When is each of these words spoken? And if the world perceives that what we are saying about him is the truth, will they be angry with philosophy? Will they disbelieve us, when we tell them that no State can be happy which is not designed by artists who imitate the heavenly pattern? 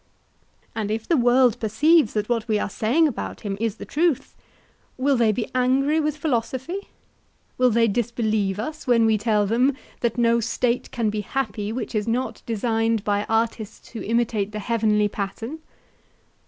And 0.73 0.89
if 0.89 1.07
the 1.07 1.15
world 1.15 1.59
perceives 1.59 2.13
that 2.13 2.27
what 2.27 2.47
we 2.47 2.57
are 2.57 2.71
saying 2.71 3.07
about 3.07 3.41
him 3.41 3.55
is 3.61 3.75
the 3.75 3.85
truth, 3.85 4.35
will 4.97 5.15
they 5.15 5.31
be 5.31 5.45
angry 5.53 5.99
with 5.99 6.17
philosophy? 6.17 6.89
Will 7.59 7.69
they 7.69 7.87
disbelieve 7.87 8.57
us, 8.59 8.87
when 8.87 9.05
we 9.05 9.19
tell 9.19 9.45
them 9.45 9.77
that 9.99 10.17
no 10.17 10.39
State 10.39 10.89
can 10.89 11.11
be 11.11 11.21
happy 11.21 11.71
which 11.71 11.93
is 11.93 12.07
not 12.07 12.41
designed 12.47 13.03
by 13.03 13.25
artists 13.29 13.89
who 13.89 14.01
imitate 14.01 14.53
the 14.53 14.57
heavenly 14.59 15.07
pattern? 15.07 15.59